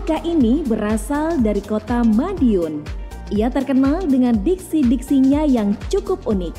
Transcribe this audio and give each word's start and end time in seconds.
Monica 0.00 0.24
ini 0.24 0.64
berasal 0.64 1.44
dari 1.44 1.60
kota 1.60 2.00
Madiun. 2.00 2.80
Ia 3.36 3.52
terkenal 3.52 4.08
dengan 4.08 4.32
diksi-diksinya 4.32 5.44
yang 5.44 5.76
cukup 5.92 6.24
unik. 6.24 6.56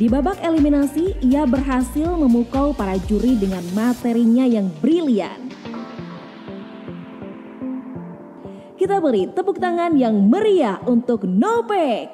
Di 0.00 0.08
babak 0.08 0.40
eliminasi, 0.40 1.20
ia 1.20 1.44
berhasil 1.44 2.16
memukau 2.16 2.72
para 2.72 2.96
juri 3.04 3.36
dengan 3.36 3.60
materinya 3.76 4.48
yang 4.48 4.72
brilian. 4.80 5.52
Kita 8.80 9.04
beri 9.04 9.28
tepuk 9.36 9.60
tangan 9.60 10.00
yang 10.00 10.16
meriah 10.32 10.80
untuk 10.88 11.28
Nopek. 11.28 12.08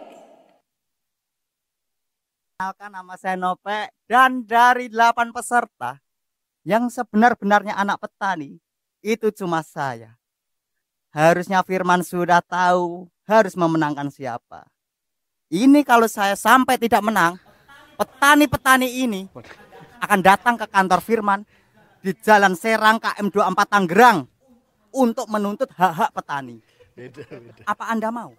Kenalkan 2.59 2.91
nama 2.91 3.15
saya 3.15 3.39
Nope 3.39 3.95
dan 4.11 4.43
dari 4.43 4.91
8 4.91 5.31
peserta 5.31 6.03
yang 6.65 6.93
sebenar-benarnya 6.93 7.77
anak 7.77 8.05
petani 8.05 8.61
itu 9.01 9.33
cuma 9.33 9.65
saya. 9.65 10.17
Harusnya 11.11 11.65
Firman 11.67 12.07
sudah 12.07 12.39
tahu 12.45 13.11
harus 13.27 13.59
memenangkan 13.59 14.13
siapa. 14.13 14.69
Ini 15.51 15.83
kalau 15.83 16.07
saya 16.07 16.39
sampai 16.39 16.79
tidak 16.79 17.03
menang, 17.03 17.35
petani-petani 17.99 19.03
ini 19.03 19.27
akan 19.99 20.21
datang 20.23 20.55
ke 20.55 20.67
kantor 20.71 21.01
Firman 21.03 21.41
di 21.99 22.15
Jalan 22.23 22.55
Serang 22.55 23.03
KM 23.03 23.27
24 23.35 23.67
Tanggerang 23.67 24.19
untuk 24.95 25.27
menuntut 25.27 25.67
hak-hak 25.75 26.15
petani. 26.15 26.63
Apa 27.67 27.91
Anda 27.91 28.15
mau? 28.15 28.31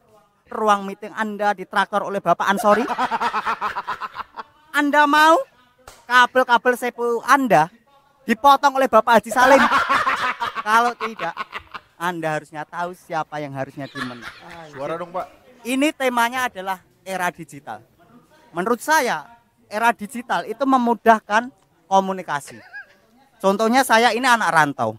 Ruang 0.52 0.84
meeting 0.88 1.16
Anda 1.16 1.56
ditraktor 1.56 2.04
oleh 2.04 2.24
Bapak 2.24 2.48
Ansori? 2.48 2.84
Anda 4.80 5.04
mau 5.08 5.36
kabel-kabel 6.08 6.76
sepu 6.80 7.20
Anda 7.28 7.68
dipotong 8.26 8.78
oleh 8.78 8.88
Bapak 8.90 9.22
Haji 9.22 9.32
Salim? 9.34 9.62
Kalau 10.68 10.94
tidak, 10.94 11.34
Anda 11.98 12.38
harusnya 12.38 12.64
tahu 12.66 12.94
siapa 12.94 13.42
yang 13.42 13.54
harusnya 13.54 13.90
dimenang. 13.90 14.30
Suara 14.74 14.98
dong 14.98 15.10
Pak. 15.10 15.28
Ini 15.62 15.94
temanya 15.94 16.50
adalah 16.50 16.82
era 17.06 17.30
digital. 17.30 17.82
Menurut 18.54 18.82
saya, 18.82 19.26
era 19.70 19.94
digital 19.94 20.46
itu 20.46 20.62
memudahkan 20.66 21.50
komunikasi. 21.86 22.58
Contohnya 23.42 23.82
saya 23.82 24.14
ini 24.14 24.26
anak 24.26 24.50
rantau. 24.54 24.98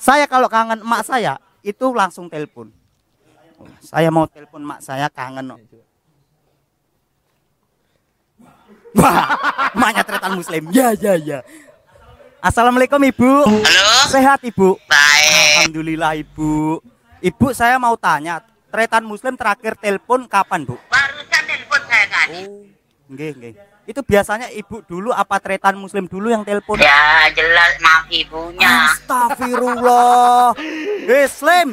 Saya 0.00 0.26
kalau 0.26 0.48
kangen 0.50 0.82
emak 0.82 1.06
saya, 1.06 1.38
itu 1.60 1.92
langsung 1.92 2.26
telepon. 2.26 2.72
Saya 3.84 4.08
mau 4.08 4.24
telepon 4.26 4.64
emak 4.64 4.80
saya 4.80 5.06
kangen. 5.12 5.54
Wah, 8.96 9.22
emaknya 9.76 10.02
tretan 10.02 10.34
muslim. 10.34 10.66
Ya, 10.74 10.90
ya, 10.98 11.14
ya. 11.14 11.46
Assalamualaikum 12.40 12.96
Ibu. 13.04 13.30
Halo, 13.44 13.88
Sehat 14.08 14.40
Ibu? 14.40 14.80
baik. 14.88 15.68
Alhamdulillah 15.68 16.16
Ibu. 16.24 16.80
Ibu 17.20 17.46
saya 17.52 17.76
mau 17.76 17.92
tanya, 18.00 18.40
tretan 18.72 19.04
muslim 19.04 19.36
terakhir 19.36 19.76
telepon 19.76 20.24
kapan 20.24 20.64
Bu? 20.64 20.80
Barusan 20.88 21.42
telepon 21.44 21.80
saya 21.84 22.06
tadi. 22.08 22.40
Oh, 22.48 22.64
nggih, 23.12 23.32
nggih. 23.36 23.54
Itu 23.84 24.00
biasanya 24.00 24.48
Ibu 24.56 24.88
dulu 24.88 25.12
apa 25.12 25.36
tretan 25.36 25.76
muslim 25.76 26.08
dulu 26.08 26.32
yang 26.32 26.40
telepon? 26.40 26.80
Ya 26.80 27.28
jelas 27.36 27.76
maaf 27.84 28.08
ibunya. 28.08 28.88
Astagfirullah. 28.88 30.56
Muslim. 31.10 31.68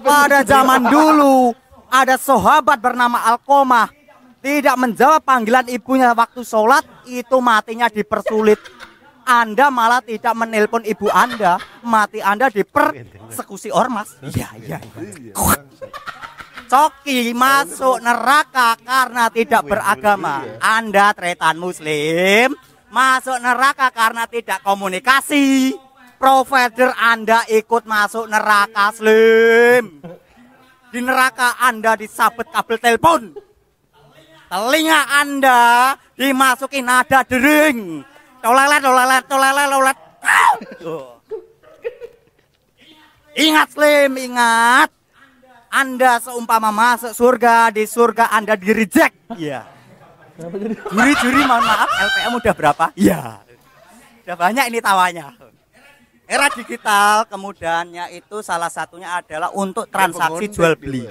Pada 0.00 0.40
zaman 0.40 0.88
dulu 0.88 1.52
ada 1.92 2.16
sahabat 2.16 2.80
bernama 2.80 3.20
Alkomah 3.28 3.92
tidak 4.40 4.76
menjawab 4.80 5.20
panggilan 5.20 5.68
ibunya 5.68 6.16
waktu 6.16 6.40
sholat 6.40 6.84
itu 7.04 7.36
matinya 7.44 7.92
dipersulit. 7.92 8.56
Anda 9.24 9.72
malah 9.72 10.04
tidak 10.04 10.36
menelpon 10.36 10.84
ibu 10.84 11.08
Anda, 11.08 11.56
mati 11.80 12.20
Anda 12.20 12.52
dipersekusi 12.52 13.72
ormas. 13.72 14.20
Iya, 14.20 14.48
iya. 14.60 14.78
iya. 15.00 15.34
Coki 16.64 17.36
masuk 17.36 18.00
neraka 18.00 18.76
karena 18.80 19.28
tidak 19.28 19.62
beragama. 19.68 20.44
Anda 20.60 21.12
tretan 21.12 21.60
muslim 21.60 22.56
masuk 22.94 23.42
neraka 23.42 23.90
karena 23.90 24.30
tidak 24.30 24.62
komunikasi. 24.62 25.74
Provider 26.14 26.94
Anda 26.94 27.42
ikut 27.50 27.84
masuk 27.84 28.30
neraka 28.30 28.94
slim. 28.94 29.98
Di 30.94 31.02
neraka 31.02 31.58
Anda 31.58 31.98
disabet 31.98 32.48
kabel 32.54 32.78
telepon. 32.78 33.34
Telinga 34.46 35.00
Anda 35.20 35.60
dimasuki 36.14 36.80
nada 36.80 37.26
dering. 37.26 38.06
Tolelet, 38.44 38.80
tolelet, 38.84 39.24
tolelet, 39.24 39.66
tolelet. 39.72 39.98
Ingat 43.40 43.68
Slim, 43.72 44.12
ingat. 44.20 44.92
Anda 45.72 46.20
seumpama 46.20 46.68
masuk 46.68 47.16
surga, 47.16 47.72
di 47.72 47.88
surga 47.88 48.28
Anda 48.28 48.52
di 48.54 48.68
reject. 48.70 49.16
Iya. 49.32 49.64
Juri-juri 50.92 51.40
mohon 51.48 51.64
maaf, 51.64 51.88
LPM 51.88 52.32
udah 52.36 52.54
berapa? 52.54 52.86
Iya. 52.94 53.40
Udah 54.28 54.36
banyak 54.36 54.64
ini 54.68 54.78
tawanya. 54.84 55.32
Era 56.28 56.52
digital 56.52 57.24
kemudiannya 57.24 58.12
itu 58.12 58.44
salah 58.44 58.68
satunya 58.68 59.24
adalah 59.24 59.56
untuk 59.56 59.88
transaksi 59.88 60.52
jual 60.52 60.76
beli. 60.76 61.08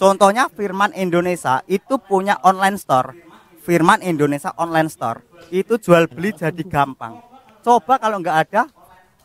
Contohnya 0.00 0.48
Firman 0.48 0.96
Indonesia 0.96 1.60
itu 1.68 2.00
punya 2.00 2.40
online 2.42 2.80
store. 2.80 3.31
Firman 3.62 4.02
Indonesia 4.02 4.50
online 4.58 4.90
store. 4.90 5.22
Itu 5.54 5.78
jual 5.78 6.10
beli 6.10 6.34
jadi 6.34 6.62
gampang. 6.66 7.22
Coba 7.62 8.02
kalau 8.02 8.18
nggak 8.18 8.38
ada 8.50 8.66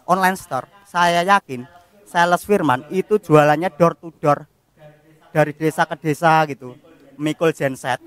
online 0.06 0.38
store, 0.38 0.70
saya 0.86 1.25
yakin 1.25 1.66
sales 2.06 2.46
Firman 2.46 2.86
itu 2.94 3.18
jualannya 3.18 3.74
door 3.74 3.98
to 3.98 4.14
door 4.22 4.46
dari 5.34 5.58
desa 5.58 5.90
ke 5.90 5.98
desa 5.98 6.46
gitu. 6.46 6.78
Mikul 7.18 7.50
genset. 7.50 7.98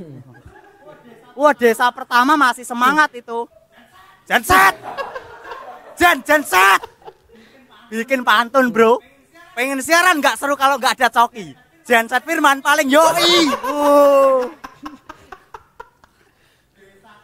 Wah 1.34 1.50
desa 1.50 1.90
pertama 1.90 2.38
masih 2.38 2.62
semangat 2.62 3.10
itu. 3.10 3.50
Genset. 4.30 4.78
Jen 5.98 6.22
genset. 6.22 6.80
Bikin 7.90 8.22
pantun 8.22 8.70
bro. 8.70 9.02
Pengen 9.58 9.82
siaran 9.82 10.22
nggak 10.22 10.38
seru 10.38 10.54
kalau 10.54 10.78
nggak 10.78 10.94
ada 10.94 11.10
coki. 11.10 11.58
Genset 11.82 12.22
Firman 12.22 12.62
paling 12.62 12.86
yoi. 12.86 13.50
Uh. 13.66 14.59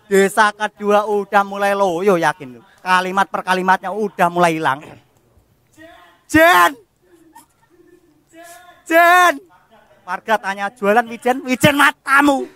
Desa 0.06 0.55
kedua 0.55 1.03
udah 1.06 1.43
mulai 1.43 1.75
loyo 1.75 2.15
yakin 2.15 2.59
lu. 2.59 2.61
Kalimat 2.78 3.27
per 3.27 3.43
kalimatnya 3.43 3.91
udah 3.91 4.28
mulai 4.31 4.55
hilang. 4.55 4.78
Jen. 6.31 6.72
Jen. 8.87 9.34
Warga 10.06 10.39
tanya 10.39 10.71
jualan 10.71 11.03
wijen, 11.11 11.43
wijen 11.43 11.75
matamu. 11.75 12.47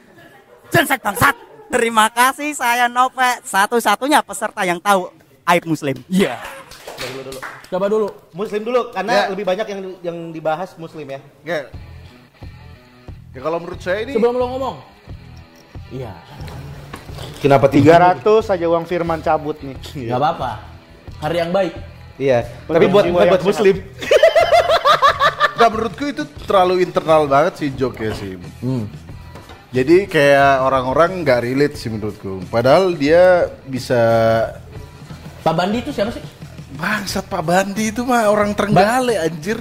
Genset 0.71 1.03
bangsat. 1.03 1.35
Terima 1.71 2.07
kasih 2.11 2.55
saya 2.55 2.87
Nove, 2.87 3.43
satu-satunya 3.43 4.23
peserta 4.23 4.63
yang 4.63 4.79
tahu 4.79 5.11
aib 5.51 5.67
muslim. 5.67 5.99
Iya. 6.07 6.39
Coba 7.71 7.87
dulu. 7.91 8.07
Muslim 8.35 8.63
dulu 8.63 8.81
karena 8.95 9.27
Ya. 9.27 9.31
lebih 9.35 9.43
banyak 9.47 9.67
yang 9.67 9.81
yang 10.03 10.19
dibahas 10.31 10.75
muslim 10.79 11.07
ya. 11.11 11.21
Ya. 11.43 11.59
Ya 13.31 13.41
kalau 13.43 13.59
menurut 13.63 13.79
saya 13.83 14.03
ini 14.07 14.15
Sebelum 14.15 14.35
lo 14.39 14.47
ngomong. 14.47 14.77
Iya. 15.91 16.15
Kenapa 17.41 17.67
300 17.67 18.23
saja 18.41 18.65
uang 18.67 18.85
Firman 18.85 19.21
cabut 19.21 19.57
nih. 19.61 19.77
Gak 20.07 20.19
apa-apa. 20.19 20.51
Hari 21.21 21.37
yang 21.39 21.51
baik. 21.51 21.75
Iya. 22.17 22.45
Tapi 22.65 22.87
buat 22.87 23.05
yang 23.05 23.17
buat 23.17 23.45
muslim. 23.45 23.77
Nah, 25.61 25.69
menurutku 25.69 26.09
itu 26.09 26.25
terlalu 26.49 26.81
internal 26.81 27.29
banget 27.29 27.61
sih 27.61 27.69
joke 27.77 28.01
ya 28.01 28.17
sih. 28.17 28.41
Jadi 29.71 30.09
kayak 30.09 30.65
orang-orang 30.65 31.21
nggak 31.21 31.45
relate 31.45 31.77
sih 31.77 31.93
menurutku. 31.93 32.41
Padahal 32.49 32.97
dia 32.97 33.45
bisa 33.69 34.01
Pak 35.45 35.53
Bandi 35.53 35.85
itu 35.85 35.93
siapa 35.93 36.17
sih? 36.17 36.25
bangsat 36.81 37.29
Pak 37.29 37.45
Bandi 37.45 37.93
itu 37.93 38.09
mah 38.09 38.33
orang 38.33 38.57
Trenggale 38.57 39.21
anjir. 39.21 39.61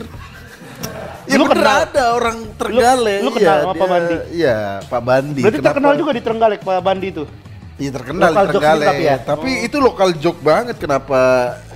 Ya 1.27 1.35
Lu 1.35 1.45
bener 1.45 1.67
kenal? 1.67 1.77
ada 1.83 2.03
orang 2.15 2.37
Trenggale. 2.55 3.15
lu 3.19 3.31
kenal 3.35 3.43
iya, 3.43 3.59
sama 3.59 3.67
Pak 3.67 3.75
dia- 3.75 3.91
Bandi? 3.91 4.15
Iya, 4.31 4.57
Pak 4.87 5.01
Bandi. 5.03 5.41
Berarti 5.43 5.57
Kenapa- 5.59 5.67
terkenal 5.75 5.93
juga 5.99 6.11
di 6.15 6.21
Trenggalek 6.23 6.59
Pak 6.63 6.79
Bandi 6.79 7.07
itu. 7.11 7.23
Iya 7.79 7.91
terkenal 7.95 8.35
Lokal 8.35 8.45
di 8.51 8.85
tapi 8.91 9.03
ya? 9.07 9.15
Tapi 9.23 9.51
itu 9.63 9.77
lokal 9.79 10.09
joke 10.19 10.43
banget 10.43 10.75
kenapa 10.75 11.19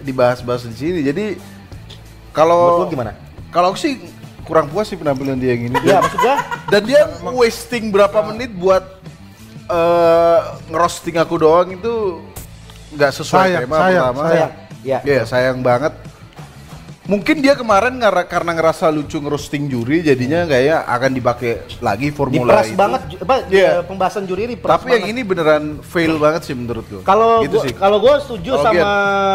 dibahas-bahas 0.03 0.67
di 0.67 0.75
sini. 0.75 0.99
Jadi 0.99 1.39
kalau 2.35 2.91
gimana? 2.91 3.15
Kalau 3.55 3.71
aku 3.71 3.79
sih 3.79 4.03
kurang 4.43 4.67
puas 4.67 4.91
sih 4.91 4.99
penampilan 4.99 5.39
dia 5.39 5.55
yang 5.55 5.71
ini. 5.71 5.75
Iya, 5.79 5.97
Dan- 5.97 6.03
maksud 6.03 6.19
gua 6.19 6.35
Dan 6.67 6.81
dia 6.83 7.01
wasting 7.31 7.87
berapa 7.87 8.19
menit 8.27 8.51
buat 8.51 8.83
eh 9.63 10.39
ngerosting 10.67 11.15
aku 11.15 11.39
doang 11.39 11.71
itu 11.71 12.19
nggak 12.93 13.11
sesuai 13.15 13.47
Sayang, 13.47 13.61
tema 13.63 13.77
sayang, 13.79 14.03
pertama. 14.11 14.23
Sayang. 14.27 14.51
Iya. 14.83 14.99
Iya, 15.07 15.21
sayang 15.23 15.57
banget. 15.63 15.93
Mungkin 17.03 17.43
dia 17.43 17.51
kemarin 17.51 17.99
ngara- 17.99 18.23
karena 18.23 18.55
ngerasa 18.55 18.87
lucu 18.87 19.19
ngerosting 19.19 19.67
juri 19.67 19.99
jadinya 19.99 20.47
kayak 20.47 20.87
akan 20.87 21.11
dipakai 21.11 21.51
lagi 21.77 22.09
formula 22.09 22.47
Diperas 22.55 22.67
itu. 22.69 22.79
banget 22.79 23.01
apa 23.19 23.35
Iya. 23.45 23.69
eh, 23.69 23.83
pembahasan 23.83 24.23
juri 24.23 24.41
ini 24.45 24.55
Tapi 24.55 24.71
yang 24.87 25.03
banget. 25.03 25.11
ini 25.11 25.21
beneran 25.21 25.63
fail 25.81 26.15
banget 26.15 26.41
sih 26.43 26.55
menurut 26.55 26.87
gue. 26.87 27.03
Kalau 27.03 27.43
gitu 27.43 27.59
gua, 27.59 27.75
kalau 27.75 27.97
gue 27.99 28.13
setuju 28.21 28.51
Kalau 28.53 28.63
sama 28.63 28.79
Gian. 28.79 28.87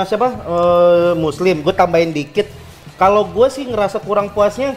siapa 0.07 0.27
Eh, 0.33 1.13
Muslim, 1.15 1.57
gue 1.61 1.75
tambahin 1.75 2.09
dikit. 2.11 2.49
Kalau 2.97 3.23
gue 3.27 3.47
sih 3.47 3.63
ngerasa 3.63 4.01
kurang 4.01 4.33
puasnya, 4.33 4.73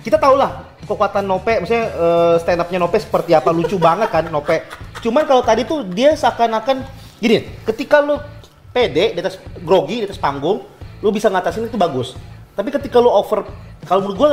kita 0.00 0.14
tau 0.14 0.38
lah 0.38 0.70
kekuatan 0.80 1.24
Nope, 1.24 1.58
misalnya 1.58 1.90
eh, 1.90 2.34
stand 2.38 2.60
upnya 2.60 2.78
Nope 2.78 2.94
seperti 2.96 3.34
apa 3.34 3.50
lucu 3.50 3.74
banget 3.90 4.06
kan 4.08 4.22
Nope. 4.24 4.62
Cuman 5.00 5.26
kalau 5.26 5.42
tadi 5.42 5.66
tuh 5.66 5.82
dia 5.82 6.14
seakan-akan 6.14 6.86
gini, 7.18 7.42
ketika 7.66 7.98
lu 7.98 8.22
pede 8.70 9.10
di 9.10 9.20
atas 9.20 9.34
grogi 9.58 9.98
di 9.98 10.06
atas 10.06 10.16
panggung, 10.16 10.62
lu 11.04 11.12
bisa 11.12 11.28
ngatasin 11.28 11.68
itu 11.68 11.76
bagus. 11.76 12.16
Tapi 12.56 12.72
ketika 12.72 12.96
lu 12.96 13.12
over, 13.12 13.44
kalau 13.84 14.08
menurut 14.08 14.16
gue 14.16 14.28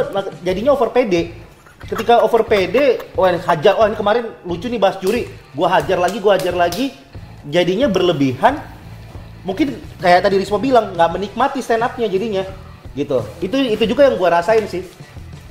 jadinya 0.48 0.72
over 0.72 0.88
pede. 0.88 1.36
Ketika 1.82 2.22
over 2.22 2.46
pede, 2.46 3.02
wah 3.18 3.34
ini 3.34 3.42
hajar, 3.42 3.74
wah 3.74 3.90
ini 3.90 3.98
kemarin 3.98 4.30
lucu 4.46 4.70
nih 4.70 4.78
bahas 4.78 5.02
juri, 5.02 5.26
gua 5.58 5.66
hajar 5.82 5.98
lagi, 5.98 6.22
gua 6.22 6.38
hajar 6.38 6.54
lagi, 6.54 6.94
jadinya 7.50 7.90
berlebihan. 7.90 8.62
Mungkin 9.42 9.82
kayak 9.98 10.22
tadi 10.30 10.38
Rispo 10.38 10.62
bilang 10.62 10.94
nggak 10.94 11.10
menikmati 11.10 11.58
stand 11.58 11.82
up-nya 11.82 12.06
jadinya, 12.06 12.46
gitu. 12.94 13.26
Itu 13.42 13.58
itu 13.58 13.84
juga 13.90 14.06
yang 14.06 14.22
gua 14.22 14.30
rasain 14.38 14.62
sih. 14.70 14.86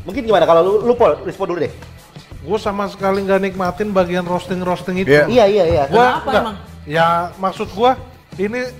Mungkin 0.07 0.23
gimana 0.23 0.47
kalau 0.47 0.63
lu, 0.63 0.73
lu 0.87 0.95
Pol, 0.95 1.19
Rispo 1.27 1.51
dulu 1.51 1.67
deh. 1.67 1.73
Gue 2.47 2.57
sama 2.63 2.87
sekali 2.87 3.27
nggak 3.27 3.51
nikmatin 3.51 3.91
bagian 3.91 4.23
roasting 4.23 4.63
roasting 4.63 5.03
itu. 5.03 5.11
Iya. 5.11 5.27
Iya 5.27 5.45
iya 5.51 5.65
iya. 5.67 5.85
Gua 5.91 6.23
Kenapa 6.23 6.31
nggak- 6.31 6.45
emang? 6.47 6.57
Ya 6.87 7.07
maksud 7.43 7.69
gua 7.75 7.99
ini 8.39 8.71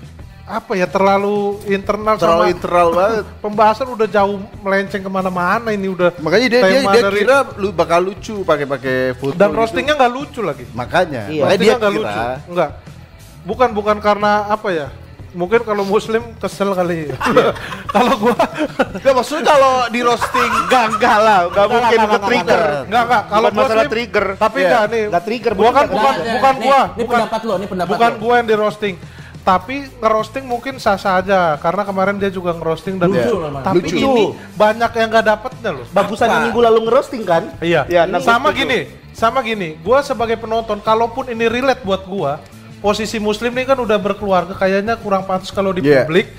apa 0.43 0.73
ya 0.73 0.83
terlalu 0.83 1.37
internal 1.65 2.15
Terlalu 2.15 2.41
sama 2.41 2.45
internal 2.49 2.87
banget. 2.91 3.25
pembahasan 3.39 3.87
udah 3.87 4.03
jauh 4.05 4.35
melenceng 4.59 4.99
ke 4.99 5.07
mana-mana 5.07 5.69
ini 5.69 5.87
udah 5.87 6.11
Makanya 6.17 6.47
dia 6.49 6.61
dia, 6.61 6.81
dia 6.81 7.03
dari- 7.03 7.21
kira 7.21 7.37
lu 7.55 7.69
bakal 7.71 8.01
lucu 8.03 8.41
pakai-pakai 8.41 9.15
foto 9.15 9.31
dan 9.33 9.47
gitu. 9.47 9.57
roastingnya 9.57 9.93
nggak 9.95 10.11
lucu 10.11 10.41
lagi 10.41 10.65
Makanya, 10.69 11.21
Iya. 11.27 11.41
makanya 11.41 11.59
dia 11.61 11.73
nggak 11.77 11.93
lucu 11.93 12.19
enggak 12.47 12.69
bukan 13.41 13.69
bukan 13.71 13.97
karena 13.97 14.31
apa 14.47 14.69
ya 14.69 14.87
mungkin 15.31 15.61
kalau 15.61 15.81
muslim 15.81 16.19
kesel 16.35 16.69
kali 16.71 17.07
ya 17.07 17.15
kalau 17.95 18.19
gua 18.19 18.35
Enggak 18.91 19.13
maksudnya 19.15 19.45
kalau 19.47 19.73
di 19.87 19.99
roasting 20.01 20.51
Enggak, 20.59 20.83
enggak 20.91 21.17
lah, 21.17 21.39
enggak 21.47 21.65
mungkin 21.65 21.87
enggak, 21.87 21.95
ke 21.95 22.03
enggak, 22.11 22.27
trigger. 22.27 22.59
enggak. 22.59 22.83
enggak 22.83 23.01
enggak 23.01 23.23
kalau 23.23 23.47
masalah 23.47 23.63
muslim 23.79 23.87
trigger. 23.89 24.25
tapi 24.35 24.57
Iya. 24.57 24.67
enggak 24.67 24.83
nih 24.85 25.03
Nggak 25.07 25.23
trigger, 25.23 25.51
gua 25.53 25.69
kan 25.71 25.85
bukan 25.87 26.11
nggak, 26.11 26.33
bukan 26.35 26.53
gua 26.59 26.79
ini 26.89 26.99
bukan 26.99 27.17
pendapat 27.17 27.41
lo, 27.41 27.53
ini 27.55 27.67
pendapat 27.69 27.89
bukan 27.89 28.11
gua 28.17 28.33
yang 28.35 28.45
di 28.45 28.55
roasting 28.57 28.95
tapi 29.41 29.89
ngerosting 29.97 30.45
mungkin 30.45 30.77
sah-sah 30.77 31.17
aja 31.17 31.57
karena 31.57 31.81
kemarin 31.81 32.15
dia 32.15 32.29
juga 32.29 32.53
ngerosting 32.53 33.01
dan 33.01 33.09
Lucu 33.09 33.41
Bang. 33.41 33.65
tapi 33.65 33.81
Lucu. 33.81 33.97
ini 33.97 34.25
banyak 34.53 34.91
yang 34.93 35.07
nggak 35.09 35.25
dapetnya 35.25 35.69
loh 35.73 35.85
Bagusan 35.89 36.27
yang 36.29 36.43
minggu 36.49 36.61
lalu 36.61 36.79
ngerosting 36.85 37.23
kan? 37.25 37.43
Iya. 37.57 37.81
Iya, 37.89 38.05
nah, 38.05 38.21
sama 38.21 38.53
gini, 38.53 38.85
sama 39.11 39.41
gini. 39.41 39.81
Gua 39.81 40.05
sebagai 40.05 40.37
penonton, 40.37 40.77
kalaupun 40.79 41.25
ini 41.27 41.49
relate 41.49 41.81
buat 41.81 42.05
gua, 42.05 42.37
posisi 42.79 43.17
muslim 43.17 43.49
ini 43.51 43.65
kan 43.65 43.77
udah 43.77 43.97
berkeluarga, 43.97 44.53
kayaknya 44.53 44.93
kurang 44.95 45.25
pantas 45.25 45.49
kalau 45.49 45.73
di 45.73 45.81
Iya. 45.81 46.05
publik 46.05 46.29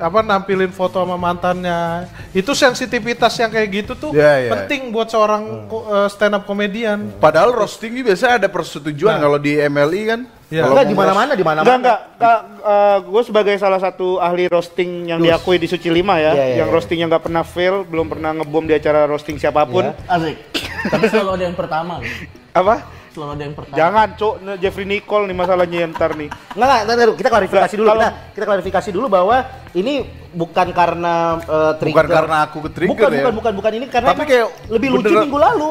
apa 0.00 0.24
nampilin 0.24 0.72
foto 0.72 0.96
sama 0.96 1.20
mantannya. 1.20 2.08
Itu 2.32 2.56
sensitivitas 2.56 3.36
yang 3.36 3.52
kayak 3.52 3.68
gitu 3.68 3.92
tuh 3.92 4.10
Iya, 4.16 4.48
iya. 4.48 4.50
penting 4.50 4.88
buat 4.88 5.12
seorang 5.12 5.68
stand 6.08 6.40
up 6.40 6.48
komedian. 6.48 7.12
Padahal 7.20 7.52
roasting 7.52 8.00
ini 8.00 8.08
biasanya 8.08 8.40
ada 8.40 8.48
persetujuan 8.48 9.20
Nah. 9.20 9.22
kalau 9.22 9.36
di 9.36 9.60
MLI 9.60 10.02
kan. 10.08 10.20
Kalau 10.50 10.74
Enggak 10.74 10.86
di 10.86 10.96
mana-mana, 10.98 11.32
di 11.32 11.44
mana-mana. 11.46 11.70
Enggak, 11.70 11.98
enggak. 12.10 12.40
gue 13.06 13.22
sebagai 13.22 13.54
salah 13.54 13.78
satu 13.78 14.18
ahli 14.18 14.50
roasting 14.50 15.06
yang 15.06 15.22
Dus. 15.22 15.30
diakui 15.30 15.56
di 15.56 15.70
Suci 15.70 15.86
Lima 15.88 16.18
ya, 16.18 16.34
Iya, 16.34 16.34
iya, 16.34 16.44
yang 16.58 16.68
iya. 16.68 16.74
roastingnya 16.74 17.06
nggak 17.06 17.22
pernah 17.22 17.46
fail, 17.46 17.86
belum 17.86 18.10
pernah 18.10 18.34
ngebom 18.34 18.66
di 18.66 18.74
acara 18.74 19.06
roasting 19.06 19.38
siapa 19.38 19.62
pun. 19.62 19.86
Iya. 19.86 20.10
Asik. 20.10 20.36
Tapi 20.90 21.06
selalu 21.06 21.30
ada 21.32 21.44
yang 21.44 21.54
pertama. 21.54 21.92
loh. 21.96 22.10
Apa? 22.50 22.74
Selalu 23.10 23.30
ada 23.30 23.42
yang 23.42 23.54
pertama. 23.54 23.76
Jangan, 23.76 24.06
Cok. 24.16 24.34
Nah, 24.40 24.56
Jeffrey 24.56 24.86
Nicole 24.86 25.24
nih 25.26 25.36
masalahnya 25.36 25.86
ntar 25.88 26.10
nih. 26.14 26.28
Enggak, 26.52 26.78
enggak. 26.84 27.14
Kita 27.14 27.28
klarifikasi 27.28 27.66
Enggak, 27.70 27.78
dulu. 27.78 27.86
kalau- 27.86 28.02
Kita, 28.02 28.34
kita 28.34 28.44
klarifikasi 28.46 28.88
dulu 28.90 29.06
bahwa 29.06 29.36
ini 29.72 29.94
bukan 30.32 30.66
karena 30.70 31.14
eh, 31.38 31.72
trigger. 31.78 32.06
Bukan 32.06 32.16
karena 32.18 32.36
aku 32.42 32.58
ke-trigger 32.66 32.90
bukan, 32.90 33.10
ya. 33.10 33.22
Bukan, 33.22 33.34
bukan, 33.38 33.52
bukan 33.54 33.72
ini 33.78 33.86
karena 33.86 34.08
Tapi 34.10 34.22
kayak 34.26 34.46
lebih 34.66 34.88
lucu 34.90 35.06
beneran- 35.06 35.22
minggu 35.26 35.38
lalu. 35.38 35.70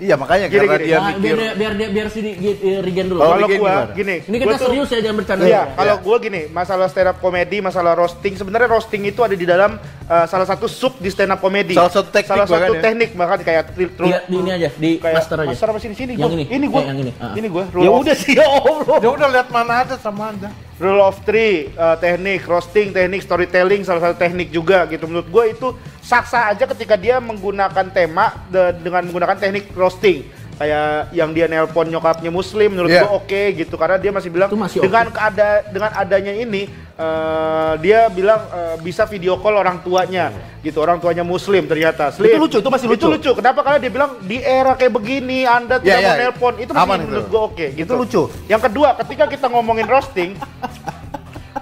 Iya 0.00 0.16
makanya 0.16 0.48
Gini, 0.48 0.64
karena 0.64 0.74
gini. 0.74 0.86
dia 0.88 0.96
Nah, 0.96 1.06
mikir 1.06 1.20
biar, 1.20 1.36
dia- 1.36 1.54
biar, 1.54 1.72
biar, 1.76 1.90
biar 1.92 2.06
si 2.08 2.18
di- 2.18 2.32
di- 2.34 2.56
Regen 2.80 3.06
dulu. 3.06 3.20
Kalau 3.20 3.36
gua 3.36 3.52
gimana? 3.52 3.92
gini, 3.92 4.16
ini 4.24 4.36
kita 4.40 4.46
gua 4.46 4.56
tuh- 4.56 4.64
serius 4.66 4.88
ya, 4.88 4.98
jangan 4.98 5.16
bercanda. 5.20 5.42
Iya, 5.44 5.52
ya. 5.52 5.62
kalau 5.76 5.96
gue 6.00 6.16
gini, 6.24 6.40
masalah 6.48 6.86
stand 6.88 7.08
up 7.08 7.16
komedi, 7.20 7.60
masalah 7.60 7.92
roasting, 7.92 8.32
sebenarnya 8.32 8.68
roasting 8.70 9.04
itu 9.04 9.20
ada 9.20 9.36
di 9.36 9.44
dalam 9.44 9.76
uh, 10.10 10.26
salah 10.26 10.42
satu 10.44 10.66
sub 10.66 10.98
di 10.98 11.06
stand 11.06 11.30
up 11.30 11.38
komedi. 11.38 11.72
Salah 11.72 11.88
satu 11.88 12.10
teknik 12.10 12.26
Salah 12.28 12.44
satu 12.44 12.54
bahkan 12.56 12.70
ya. 12.72 12.80
teknik 12.82 13.10
bahkan 13.14 13.38
kayak 13.40 13.62
tri- 13.70 13.88
tru- 13.88 14.10
Iya, 14.10 14.18
di 14.24 14.34
ini 14.36 14.50
aja, 14.50 14.68
di 14.74 14.90
kayak 14.98 15.14
master 15.16 15.36
aja. 15.38 15.48
Master 15.48 15.66
apa 15.68 15.78
sini 15.78 15.94
sini 15.94 16.12
Yang 16.12 16.20
gua. 16.20 16.34
ini. 16.34 16.44
Ini 16.46 16.66
gue. 16.66 16.76
Eh, 16.76 16.84
yang 16.84 16.98
ini. 16.98 17.12
Ah. 17.16 17.32
Ini 17.32 17.46
gue. 17.48 17.64
Ya 17.78 17.90
udah 17.92 18.16
sih, 18.16 18.34
ya 18.34 18.44
Allah. 18.44 18.98
Ya 18.98 19.08
udah 19.08 19.28
lihat 19.30 19.48
mana 19.48 19.74
aja 19.80 19.94
sama 19.96 20.28
aja. 20.28 20.50
Rule 20.76 20.98
of 20.98 21.20
three, 21.22 21.54
uh, 21.74 21.94
teknik 21.94 22.42
roasting, 22.42 22.90
teknik 22.90 23.20
storytelling, 23.20 23.84
salah 23.84 24.02
satu 24.02 24.16
teknik 24.16 24.48
juga 24.48 24.84
gitu. 24.84 25.04
Menurut 25.04 25.28
gue 25.28 25.44
itu 25.50 25.68
sah-sah 26.00 26.50
aja 26.50 26.64
ketika 26.66 26.96
dia 26.96 27.20
menggunakan 27.20 27.86
tema 27.86 28.32
de- 28.46 28.74
dengan 28.80 29.04
menggunakan 29.04 29.36
teknik 29.36 29.70
roasting. 29.72 30.24
Kayak 30.56 31.08
yang 31.10 31.32
dia 31.32 31.46
nelpon 31.46 31.88
nyokapnya 31.88 32.28
muslim, 32.28 32.68
menurut 32.70 32.88
Iya. 32.88 33.00
gue 33.02 33.12
oke 33.14 33.42
gitu. 33.56 33.74
Karena 33.76 33.96
dia 33.96 34.08
masih 34.10 34.28
bilang 34.28 34.48
masih 34.50 34.80
dengan 34.80 35.08
keada 35.08 35.48
dengan 35.66 35.88
adanya 35.90 36.32
ini 36.34 36.68
eh, 37.00 37.72
dia 37.80 38.00
bilang 38.08 38.40
eh, 38.46 38.76
bisa 38.78 39.02
video 39.04 39.40
call 39.40 39.56
orang 39.56 39.80
tuanya 39.80 40.28
gitu. 40.60 40.76
Orang 40.78 41.00
tuanya 41.00 41.24
muslim 41.24 41.64
ternyata. 41.64 42.12
Slim. 42.12 42.28
Itu 42.28 42.38
lucu, 42.38 42.56
itu 42.60 42.68
masih 42.68 42.86
Itu 42.86 43.08
lucu. 43.08 43.08
lucu. 43.16 43.30
Kenapa? 43.40 43.64
Karena 43.64 43.78
dia 43.80 43.90
bilang 43.90 44.10
di 44.20 44.36
era 44.36 44.76
kayak 44.76 44.92
begini 44.92 45.48
Anda 45.48 45.80
tidak 45.80 45.96
Iya, 45.96 45.96
mau 45.96 46.12
iya. 46.12 46.22
nelpon. 46.28 46.54
Itu 46.60 46.70
masih 46.76 46.84
Aman 46.84 46.98
menurut 47.08 47.26
gue 47.26 47.40
oke 47.40 47.66
gitu. 47.72 47.88
Itu 47.88 47.94
lucu. 47.96 48.22
Yang 48.44 48.60
kedua, 48.68 48.88
ketika 49.00 49.24
kita 49.26 49.46
ngomongin 49.48 49.86
roasting, 49.88 50.30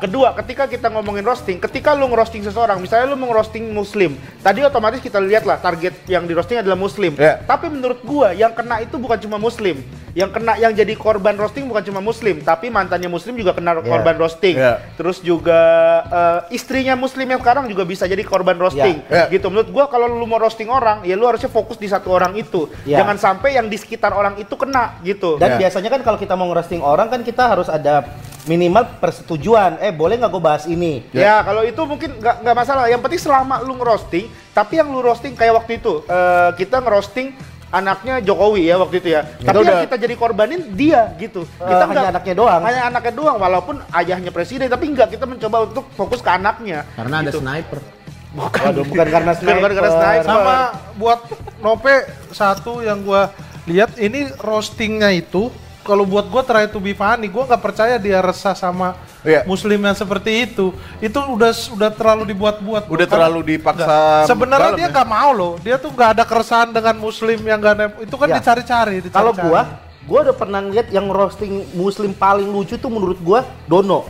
kedua, 0.00 0.32
ketika 0.42 0.64
kita 0.70 0.88
ngomongin 0.88 1.26
roasting, 1.26 1.58
ketika 1.58 1.92
lu 1.92 2.08
ngerosting 2.08 2.46
seseorang, 2.46 2.78
misalnya 2.78 3.10
lu 3.10 3.18
mau 3.18 3.28
ngerosting 3.34 3.68
muslim, 3.74 4.14
tadi 4.40 4.62
otomatis 4.62 5.02
kita 5.02 5.18
lihat 5.18 5.44
lah 5.44 5.58
target 5.58 5.92
yang 6.06 6.24
di 6.24 6.32
roasting 6.32 6.62
adalah 6.62 6.78
muslim. 6.78 7.18
Ya. 7.18 7.42
Tapi 7.42 7.68
menurut 7.68 8.00
gua 8.06 8.32
yang 8.32 8.54
kena 8.54 8.80
itu 8.80 8.96
bukan 8.96 9.18
cuma 9.18 9.36
muslim. 9.36 9.82
Yang 10.16 10.30
kena 10.34 10.58
yang 10.58 10.72
jadi 10.74 10.94
korban 10.98 11.36
roasting 11.38 11.68
bukan 11.68 11.84
cuma 11.84 12.00
muslim, 12.02 12.42
tapi 12.42 12.72
mantannya 12.72 13.06
muslim 13.06 13.38
juga 13.38 13.54
kena 13.54 13.78
korban 13.78 14.16
roasting. 14.18 14.56
Ya. 14.58 14.82
Terus 14.98 15.22
juga 15.22 15.60
eh, 16.08 16.56
istrinya 16.56 16.98
muslim 16.98 17.28
yang 17.28 17.38
sekarang 17.38 17.68
juga 17.70 17.84
bisa 17.84 18.08
jadi 18.08 18.22
korban 18.26 18.56
roasting. 18.58 19.04
Ya. 19.06 19.26
Ya. 19.26 19.34
Gitu. 19.34 19.46
Menurut 19.46 19.70
gua 19.70 19.84
kalau 19.86 20.08
lu 20.08 20.26
mau 20.26 20.40
roasting 20.40 20.70
orang, 20.72 21.04
ya 21.06 21.14
lu 21.14 21.26
harusnya 21.28 21.50
fokus 21.50 21.78
di 21.78 21.86
satu 21.86 22.10
orang 22.14 22.34
itu. 22.38 22.66
Ya. 22.86 23.02
Jangan 23.02 23.18
sampai 23.18 23.58
yang 23.58 23.66
di 23.66 23.78
sekitar 23.78 24.14
orang 24.14 24.38
itu 24.40 24.54
kena 24.54 24.98
gitu. 25.02 25.36
Dan 25.38 25.58
Ya. 25.58 25.68
biasanya 25.68 25.90
kan 25.90 26.00
kalau 26.02 26.18
kita 26.20 26.34
mau 26.36 26.46
ngerosting 26.50 26.82
orang 26.82 27.08
kan 27.08 27.20
kita 27.24 27.44
harus 27.48 27.66
ada 27.72 28.04
minimal 28.44 28.86
persetujuan. 28.98 29.78
Eh 29.78 29.90
boleh 29.90 30.14
nggak 30.14 30.28
gue 30.28 30.42
bahas 30.42 30.64
ini? 30.64 31.02
Ya, 31.10 31.40
kalau 31.40 31.60
itu 31.60 31.80
mungkin 31.80 32.14
nggak 32.14 32.36
nggak 32.40 32.56
masalah. 32.56 32.86
Yang 32.86 33.00
penting 33.02 33.20
selama 33.20 33.60
lu 33.60 33.74
ngerosting, 33.74 34.26
tapi 34.52 34.76
yang 34.76 34.88
lu 34.88 35.00
roasting 35.00 35.32
kayak 35.32 35.56
waktu 35.56 35.78
itu 35.78 36.04
eh, 36.04 36.50
kita 36.54 36.78
ngerosting 36.78 37.34
anaknya 37.68 38.20
Jokowi 38.20 38.64
ya 38.64 38.76
waktu 38.76 38.96
itu 38.96 39.08
ya. 39.10 39.28
tapi 39.38 39.60
yang 39.60 39.76
udah- 39.76 39.84
kita 39.84 39.96
jadi 39.98 40.14
korbanin 40.14 40.72
dia 40.72 41.12
gitu. 41.16 41.44
Eh, 41.44 41.66
kita 41.66 41.84
hanya 41.84 41.92
nggak- 41.94 42.12
anaknya 42.14 42.34
doang. 42.34 42.60
Hanya 42.62 42.82
anaknya 42.86 43.12
doang 43.12 43.36
walaupun 43.36 43.76
ayahnya 43.92 44.30
presiden 44.30 44.66
tapi 44.66 44.88
enggak 44.88 45.08
kita 45.10 45.24
mencoba 45.24 45.66
untuk 45.66 45.84
fokus 45.92 46.20
ke 46.20 46.30
anaknya. 46.30 46.88
Karena 46.94 47.20
ada 47.20 47.28
Gitu. 47.28 47.40
sniper. 47.40 47.80
Waduh, 48.28 48.84
bukan 48.84 49.08
karena 49.08 49.32
sniper. 49.32 49.56
Bukan 49.58 49.72
karena 49.74 49.90
sniper. 49.90 50.24
Sama 50.24 50.56
buat 50.94 51.20
Nope 51.58 51.94
satu 52.30 52.80
yang 52.80 53.00
gua 53.00 53.32
lihat 53.64 53.96
ini 53.96 54.28
roastingnya 54.38 55.12
itu 55.12 55.48
kalau 55.88 56.04
buat 56.04 56.28
gua 56.28 56.44
try 56.44 56.68
to 56.68 56.76
be 56.76 56.92
funny, 56.92 57.32
gua 57.32 57.48
nggak 57.48 57.64
percaya 57.64 57.96
dia 57.96 58.20
resah 58.20 58.52
sama 58.52 58.92
Iya. 59.24 59.48
muslim 59.48 59.80
yang 59.80 59.96
seperti 59.96 60.44
itu. 60.44 60.76
Itu 61.00 61.16
udah 61.24 61.48
udah 61.72 61.90
terlalu 61.90 62.28
dibuat-buat. 62.28 62.84
Udah 62.84 63.08
Karena- 63.08 63.08
terlalu 63.08 63.56
dipaksa. 63.56 64.28
Sebenarnya 64.28 64.76
dia 64.76 64.86
ya. 64.86 64.92
nggak 64.92 65.08
mau 65.08 65.30
loh. 65.32 65.52
Dia 65.58 65.80
tuh 65.80 65.88
nggak 65.88 66.20
ada 66.20 66.24
keresahan 66.28 66.68
dengan 66.68 66.92
muslim 66.94 67.40
yang 67.40 67.56
nep- 67.58 68.04
itu 68.04 68.14
kan 68.14 68.28
Ya. 68.28 68.36
dicari-cari. 68.36 69.00
Kalau 69.08 69.32
dicari-cari. 69.32 69.48
gua, 69.48 69.60
gua 70.04 70.18
udah 70.28 70.36
pernah 70.36 70.60
lihat 70.60 70.92
yang 70.92 71.08
roasting 71.08 71.64
muslim 71.72 72.12
paling 72.12 72.46
lucu 72.46 72.76
tuh 72.76 72.92
menurut 72.92 73.16
gua 73.18 73.48
Dono. 73.64 74.04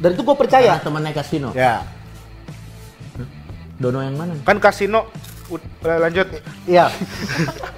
Dan 0.00 0.16
itu 0.16 0.24
gua 0.24 0.34
percaya. 0.34 0.80
Temannya 0.80 1.12
kasino. 1.12 1.52
Ya. 1.52 1.84
Dono 3.76 4.00
yang 4.00 4.16
mana? 4.16 4.32
Kan 4.40 4.56
kasino 4.56 5.12
lanjut. 5.82 6.26
Iya. 6.66 6.86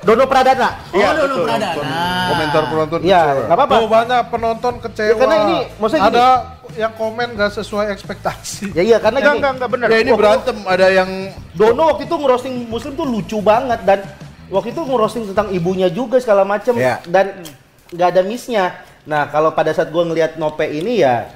Dono 0.01 0.25
Pradana. 0.25 0.69
Oh, 0.89 0.97
Iya, 0.97 1.09
Dono 1.13 1.25
betul. 1.29 1.45
Pradana. 1.45 2.01
Komentar 2.29 2.63
penonton 2.67 2.99
Iya, 3.01 3.21
kecewa. 3.23 3.43
nggak 3.45 3.57
apa-apa. 3.57 3.75
Tuh 3.75 3.89
banyak 3.89 4.23
penonton 4.33 4.75
kecewa. 4.81 5.09
Ya, 5.09 5.15
karena 5.15 5.37
ini, 5.39 5.57
maksudnya 5.77 6.03
gini. 6.03 6.13
ada 6.15 6.27
yang 6.75 6.93
komen 6.95 7.29
gak 7.35 7.51
sesuai 7.55 7.87
ekspektasi. 7.91 8.73
Ya 8.73 8.83
iya 8.83 8.97
karena 8.99 9.19
Enggak 9.19 9.29
gini, 9.29 9.41
enggak 9.41 9.53
enggak 9.55 9.71
benar. 9.71 9.87
Ya 9.89 9.99
ini 9.99 10.13
berantem 10.13 10.57
ada 10.65 10.87
yang 10.89 11.11
Dono 11.53 11.83
waktu 11.89 12.05
itu 12.05 12.15
ngerosting 12.15 12.55
muslim 12.67 12.93
tuh 12.95 13.05
lucu 13.05 13.39
banget 13.39 13.81
dan 13.83 13.99
waktu 14.49 14.71
itu 14.71 14.81
ngerosting 14.81 15.25
tentang 15.27 15.49
ibunya 15.51 15.89
juga 15.89 16.17
segala 16.19 16.45
macem 16.45 16.73
Ya. 16.75 17.01
dan 17.05 17.43
nggak 17.91 18.09
ada 18.09 18.23
missnya. 18.23 18.65
Nah 19.05 19.27
kalau 19.27 19.53
pada 19.53 19.73
saat 19.73 19.89
gua 19.89 20.05
ngelihat 20.05 20.37
Nope 20.37 20.65
ini 20.65 21.01
ya 21.01 21.29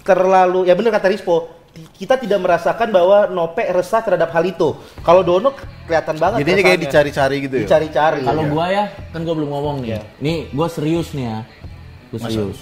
terlalu 0.00 0.66
ya 0.66 0.74
bener 0.74 0.90
kata 0.90 1.08
Rispo 1.08 1.46
kita 1.72 2.20
tidak 2.20 2.38
merasakan 2.44 2.92
bahwa 2.92 3.24
Nope 3.32 3.64
resah 3.72 4.04
terhadap 4.04 4.28
hal 4.28 4.44
itu. 4.44 4.76
Kalau 5.00 5.24
Dono 5.24 5.56
kelihatan 5.88 6.20
banget. 6.20 6.44
Jadi 6.44 6.50
ini 6.52 6.62
kayak 6.62 6.80
dicari-cari 6.84 7.36
gitu 7.48 7.54
ya. 7.58 7.64
Dicari-cari. 7.64 8.20
Kalau 8.20 8.42
Iya. 8.44 8.52
gua 8.52 8.66
ya, 8.68 8.84
kan 9.08 9.20
gua 9.24 9.34
belum 9.40 9.50
ngomong 9.50 9.76
nih. 9.80 9.88
Iya. 9.96 10.00
Nih, 10.20 10.38
gua 10.52 10.68
serius 10.68 11.08
nih 11.16 11.24
ya. 11.24 11.38
Gua 12.12 12.18
serius. 12.28 12.58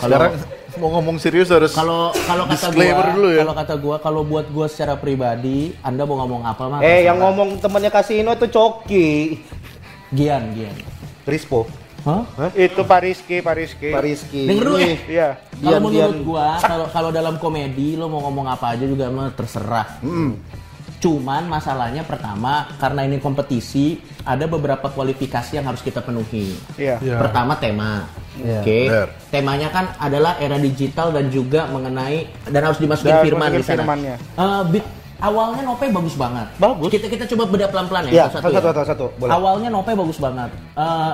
Sekarang 0.00 0.32
mau 0.80 0.88
ngomong 0.96 1.16
serius 1.20 1.52
harus 1.52 1.76
Kalau 1.76 2.16
kalau 2.24 2.48
kata 2.48 2.72
Disclaimer 2.72 3.06
gua, 3.12 3.14
dulu 3.16 3.28
ya. 3.28 3.40
kalau 3.44 3.54
kata 3.58 3.74
gua, 3.76 3.96
kalau 4.00 4.20
buat 4.24 4.46
gua 4.48 4.66
secara 4.70 4.96
pribadi, 4.96 5.76
Anda 5.84 6.08
mau 6.08 6.16
ngomong 6.24 6.42
apa 6.48 6.62
mah? 6.64 6.78
Eh, 6.80 7.04
yang 7.04 7.20
ngomong 7.20 7.60
temannya 7.60 7.92
Kasino 7.92 8.32
itu 8.32 8.46
Coki. 8.48 9.36
Gian, 10.16 10.56
Gian. 10.56 10.74
Rispo. 11.28 11.68
Hah? 12.00 12.22
Itu 12.52 12.80
Pak 12.82 13.00
Rizky, 13.02 13.36
Pak 13.40 13.54
Rizky. 13.54 13.90
Pak 13.90 14.02
Rizky. 14.02 14.42
Denger 14.48 14.64
dulu 14.64 14.76
ya. 14.76 14.86
Nih. 14.86 14.98
Iya. 15.06 15.28
Kalau 15.60 15.78
menurut 15.80 16.18
gua, 16.24 16.46
kalau 16.58 16.86
kalau 16.88 17.10
dalam 17.10 17.36
komedi 17.36 17.94
lo 17.94 18.08
mau 18.08 18.24
ngomong 18.24 18.48
apa 18.48 18.72
aja 18.72 18.84
juga 18.84 19.08
mah 19.08 19.28
terserah. 19.30 20.00
Cuman 21.00 21.48
masalahnya 21.48 22.04
pertama 22.04 22.68
karena 22.76 23.08
ini 23.08 23.16
kompetisi, 23.16 23.96
ada 24.20 24.44
beberapa 24.44 24.84
kualifikasi 24.84 25.56
yang 25.56 25.64
harus 25.64 25.80
kita 25.80 26.04
penuhi. 26.04 26.52
Iya. 26.76 27.00
Iya. 27.00 27.16
Pertama 27.16 27.56
tema. 27.56 28.04
Iya. 28.36 28.60
Oke. 28.60 28.78
Benar. 28.88 29.08
Temanya 29.32 29.68
kan 29.68 29.84
adalah 29.96 30.36
era 30.36 30.60
digital 30.60 31.08
dan 31.08 31.32
juga 31.32 31.64
mengenai 31.68 32.28
dan 32.44 32.60
harus 32.62 32.76
dimasukin 32.76 33.16
Dan 33.16 33.24
firman 33.24 33.48
di 33.50 33.64
sana. 33.64 33.80
firmannya. 33.80 34.14
Eh, 34.20 34.62
bit- 34.68 34.90
awalnya 35.20 35.62
Nope 35.64 35.88
bagus 35.88 36.16
banget. 36.16 36.46
Bagus. 36.56 36.88
Kita 36.92 37.06
kita 37.08 37.24
coba 37.32 37.44
beda 37.48 37.66
pelan-pelan 37.68 38.02
ya. 38.08 38.28
satu, 38.28 38.48
ya. 38.48 38.60
satu, 38.60 38.68
satu, 38.68 38.80
satu. 38.84 39.06
Boleh. 39.16 39.32
Awalnya 39.32 39.68
Nope 39.72 39.92
bagus 39.96 40.16
banget. 40.16 40.52
Eh, 40.76 41.12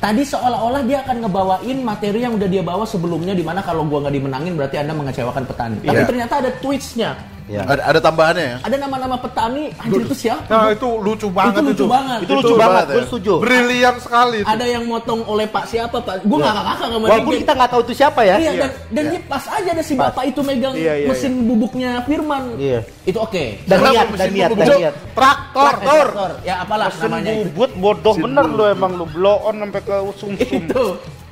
tadi 0.00 0.22
seolah-olah 0.24 0.82
dia 0.88 1.04
akan 1.04 1.28
ngebawain 1.28 1.78
materi 1.84 2.24
yang 2.24 2.34
udah 2.40 2.48
dia 2.48 2.64
bawa 2.64 2.88
sebelumnya 2.88 3.36
di 3.36 3.44
mana 3.44 3.60
kalau 3.60 3.84
gua 3.84 4.08
nggak 4.08 4.16
dimenangin 4.16 4.56
berarti 4.56 4.76
Anda 4.80 4.96
mengecewakan 4.96 5.44
petani. 5.44 5.78
Tapi 5.84 5.92
Iya. 5.92 6.08
ternyata 6.08 6.34
ada 6.40 6.50
twistnya. 6.58 7.10
Iya. 7.50 7.62
ada, 7.66 7.82
ada 7.82 7.98
tambahannya 7.98 8.44
ya. 8.46 8.56
Ada 8.62 8.76
nama-nama 8.78 9.16
petani, 9.18 9.74
anjir 9.74 10.06
itu 10.06 10.14
siapa? 10.14 10.46
Nah 10.46 10.70
itu 10.70 10.88
lucu 11.02 11.28
banget 11.34 11.62
lucu 11.66 11.86
banget. 11.90 12.18
Itu 12.22 12.32
lucu 12.38 12.54
banget, 12.54 12.84
gue 12.86 13.02
ya. 13.02 13.06
setuju. 13.10 13.32
Brilian 13.42 13.96
sekali 13.98 14.36
itu. 14.40 14.48
Ada 14.48 14.64
yang 14.70 14.84
motong 14.86 15.20
oleh 15.26 15.50
Pak 15.50 15.64
siapa 15.66 15.98
Pak? 15.98 16.22
Gue 16.22 16.38
nggak 16.38 16.54
kakak 16.54 16.76
sama 16.78 16.96
Walaupun 17.10 17.34
kita 17.42 17.52
nggak 17.58 17.70
tahu 17.74 17.80
itu 17.82 17.94
siapa 17.98 18.20
ya. 18.22 18.36
Iya, 18.38 18.50
dan, 18.54 18.70
dan 18.94 19.04
dia 19.10 19.20
pas 19.26 19.44
aja 19.50 19.68
ada 19.74 19.82
si 19.82 19.94
bapak 19.98 20.24
itu 20.30 20.40
megang 20.46 20.74
Iya, 20.78 20.94
iya, 21.02 21.08
mesin 21.10 21.32
bubuknya 21.44 21.90
Firman. 22.06 22.42
Iya. 22.54 22.80
Itu 23.02 23.18
oke. 23.18 23.44
Dan 23.66 23.76
Kenapa 23.82 23.94
niat, 23.94 24.06
dan 24.14 24.28
niat, 24.30 24.50
dan 24.54 24.68
niat. 24.78 24.94
Traktor. 25.18 25.72
Eh, 25.74 25.82
traktor. 25.82 26.30
Ya 26.46 26.54
apalah 26.62 26.86
Mesin 26.88 27.02
namanya 27.10 27.32
itu. 27.34 27.42
bubut 27.50 27.70
bodoh 27.74 28.14
bener 28.14 28.44
lu 28.46 28.64
emang 28.70 28.92
lu 28.94 29.06
blow 29.10 29.36
on 29.50 29.56
sampai 29.58 29.80
ke 29.82 29.96
sum-sum. 30.14 30.62
Itu. 30.62 30.84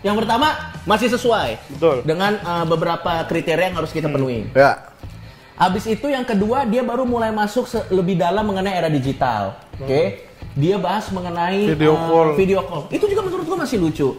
Yang 0.03 0.17
pertama 0.25 0.49
masih 0.87 1.09
sesuai 1.11 1.51
Betul. 1.75 1.97
dengan 2.07 2.39
uh, 2.43 2.65
beberapa 2.67 3.27
kriteria 3.27 3.71
yang 3.71 3.77
harus 3.83 3.91
kita 3.91 4.07
penuhi. 4.07 4.47
Ya. 4.55 4.79
Habis 5.59 5.91
itu 5.91 6.07
yang 6.07 6.23
kedua 6.23 6.63
dia 6.71 6.87
baru 6.87 7.03
mulai 7.03 7.35
masuk 7.35 7.67
lebih 7.91 8.15
dalam 8.15 8.47
mengenai 8.47 8.79
era 8.79 8.87
digital. 8.87 9.59
Oke. 9.83 10.23
Dia 10.55 10.79
bahas 10.79 11.11
mengenai 11.11 11.75
Video 11.75 11.99
uh, 11.99 12.07
call. 12.07 12.29
video 12.39 12.61
call. 12.63 12.87
Itu 12.95 13.11
juga 13.11 13.27
menurut 13.27 13.43
gua 13.43 13.67
masih 13.67 13.83
lucu. 13.83 14.15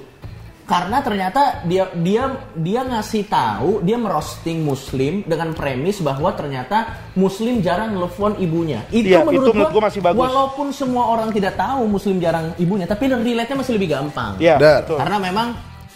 Karena 0.67 1.01
ternyata 1.01 1.65
dia 1.65 1.89
dia 1.97 2.29
dia 2.53 2.85
ngasih 2.85 3.25
tahu 3.25 3.81
dia 3.81 3.97
merosting 3.97 4.61
muslim 4.61 5.25
dengan 5.25 5.55
premis 5.57 5.97
bahwa 5.97 6.29
ternyata 6.35 7.09
muslim 7.17 7.63
jarang 7.63 7.95
nelfon 7.95 8.37
ibunya. 8.37 8.83
Itu 8.91 9.09
Iya, 9.09 9.25
menurut, 9.25 9.49
itu 9.49 9.51
menurut 9.55 9.71
gua 9.73 9.83
masih 9.89 10.01
bagus. 10.03 10.19
Walaupun 10.19 10.67
semua 10.75 11.03
orang 11.07 11.31
tidak 11.31 11.55
tahu 11.55 11.87
muslim 11.87 12.19
jarang 12.19 12.51
ibunya, 12.59 12.85
tapi 12.85 13.07
relate-nya 13.09 13.57
masih 13.57 13.73
lebih 13.79 13.95
gampang. 13.95 14.35
Iya. 14.37 14.59
Karena 14.85 15.17
memang 15.17 15.47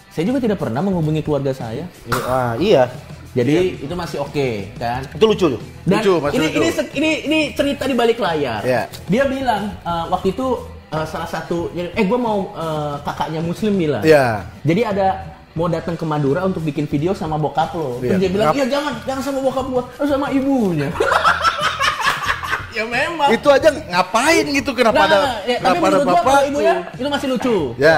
saya 0.08 0.24
juga 0.24 0.40
tidak 0.40 0.58
pernah 0.58 0.80
menghubungi 0.80 1.20
keluarga 1.20 1.52
saya. 1.52 1.84
Ah, 2.26 2.56
iya. 2.58 2.88
Jadi 3.34 3.82
itu 3.82 3.94
masih 3.98 4.22
oke 4.22 4.50
kan. 4.78 5.02
Itu 5.10 5.25
lucu 5.25 5.46
tuh. 5.58 5.62
Dan 5.84 6.00
Lucu, 6.00 6.13
masih 6.22 6.38
ini, 6.38 6.48
lucu. 6.54 6.62
ini 6.62 6.72
ini 6.94 7.12
ini 7.25 7.40
cerita 7.58 7.84
di 7.90 7.96
balik 7.98 8.22
layar. 8.22 8.62
Iya. 8.62 8.86
Dia 9.10 9.24
bilang 9.25 9.74
eh, 9.82 10.06
waktu 10.08 10.38
itu 10.38 10.48
eh, 10.94 11.06
salah 11.10 11.25
satu 11.25 11.74
eh 11.74 12.06
gue 12.06 12.20
mau 12.20 12.54
eh, 12.54 12.96
kakaknya 13.02 13.42
muslim 13.42 13.74
bilang. 13.74 14.06
Iya. 14.06 14.46
Jadi 14.62 14.82
ada 14.86 15.08
mau 15.54 15.66
datang 15.66 15.94
ke 15.94 16.06
Madura 16.06 16.46
untuk 16.46 16.62
bikin 16.62 16.86
video 16.86 17.13
sama 17.13 17.38
bokap 17.38 17.74
lo. 17.74 17.98
Terus 18.02 18.18
Iya. 18.18 18.22
dia 18.22 18.30
bilang, 18.30 18.48
"Iya 18.54 18.66
jangan, 18.70 18.94
jangan 19.06 19.22
sama 19.22 19.40
bokap 19.42 19.66
gua, 19.70 19.84
harus 19.98 20.10
sama 20.10 20.28
ibunya." 20.30 20.90
ya 22.78 22.84
memang. 22.90 23.30
Itu 23.30 23.48
aja 23.50 23.70
ngapain 23.70 24.46
gitu 24.50 24.72
kenapa 24.74 24.98
Nah, 24.98 25.10
ada 25.10 25.18
ya, 25.46 25.58
tapi 25.62 25.78
kenapa 25.78 25.78
ada 25.78 25.82
menurut 25.82 26.06
gua 26.06 26.13
bapak? 26.13 26.25
kalau 26.25 26.44
ibunya 26.50 26.74
itu 26.98 27.10
masih 27.10 27.28
lucu. 27.34 27.58
Ya. 27.78 27.98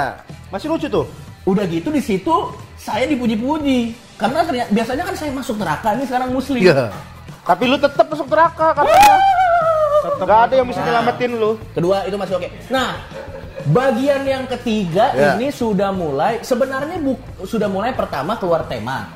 Masih 0.52 0.68
lucu 0.72 0.88
tuh. 0.88 1.06
Udah 1.44 1.64
gitu 1.68 1.90
di 1.92 2.02
situ 2.04 2.36
saya 2.76 3.04
dipuji-puji. 3.08 4.05
Karena 4.16 4.40
ternyata 4.48 4.70
biasanya 4.72 5.04
kan 5.04 5.16
saya 5.16 5.32
masuk 5.36 5.56
neraka 5.60 5.88
ini 5.92 6.04
sekarang 6.08 6.30
muslim. 6.32 6.62
Iya. 6.64 6.88
Tapi 7.46 7.64
lu 7.68 7.78
tetap 7.78 8.06
masuk 8.08 8.28
neraka 8.32 8.68
katanya. 8.74 9.16
Gak 10.16 10.40
ada 10.50 10.54
yang 10.56 10.68
bisa 10.70 10.82
nyelamatin 10.82 11.32
lu. 11.36 11.52
Kedua 11.76 12.06
itu 12.08 12.16
masih 12.16 12.34
oke. 12.40 12.48
Nah, 12.70 12.96
bagian 13.68 14.22
yang 14.24 14.44
ketiga 14.48 15.12
Ya. 15.12 15.34
ini 15.36 15.50
sudah 15.50 15.90
mulai 15.90 16.40
sebenarnya 16.42 16.98
bu, 17.02 17.18
sudah 17.44 17.68
mulai 17.68 17.92
pertama 17.92 18.38
keluar 18.38 18.64
tema. 18.66 19.10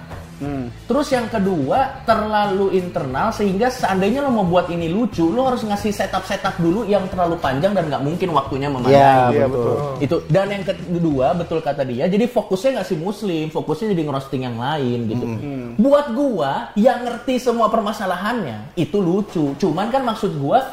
Terus 0.87 1.07
yang 1.11 1.27
kedua 1.27 2.03
terlalu 2.07 2.79
internal 2.79 3.29
sehingga 3.35 3.67
seandainya 3.67 4.23
lo 4.23 4.31
mau 4.31 4.47
buat 4.47 4.71
ini 4.71 4.87
lucu, 4.87 5.27
lo 5.27 5.51
harus 5.51 5.67
ngasih 5.67 5.91
setup-setup 5.91 6.55
dulu 6.57 6.87
yang 6.87 7.05
terlalu 7.11 7.35
panjang 7.37 7.75
dan 7.75 7.91
nggak 7.91 8.03
mungkin 8.03 8.29
waktunya 8.31 8.67
memadai. 8.71 8.95
Iya, 8.95 9.15
Iya, 9.29 9.45
betul. 9.51 9.75
Itu 9.99 10.15
dan 10.31 10.47
yang 10.49 10.63
kedua 10.65 11.27
betul 11.35 11.59
kata 11.59 11.83
dia, 11.83 12.07
jadi 12.07 12.25
fokusnya 12.25 12.79
nggak 12.79 12.87
si 12.87 12.95
muslim, 12.95 13.45
fokusnya 13.51 13.91
jadi 13.91 14.03
ngerosting 14.07 14.41
yang 14.47 14.57
lain 14.57 14.99
gitu. 15.11 15.25
Buat 15.79 16.15
gua 16.15 16.71
yang 16.79 17.03
ngerti 17.03 17.39
semua 17.39 17.67
permasalahannya 17.67 18.73
itu 18.79 18.97
lucu. 18.99 19.53
Cuman 19.59 19.91
kan 19.91 20.07
maksud 20.07 20.39
gua 20.39 20.63